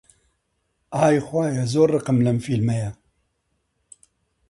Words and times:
ئای 0.99 1.17
خوایە، 1.25 1.63
زۆر 1.73 1.89
ڕقم 1.95 2.17
لەم 2.25 2.37
فیلمەیە! 2.45 2.91